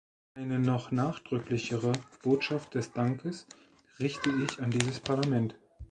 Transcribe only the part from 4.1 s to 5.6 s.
ich an dieses Parlament.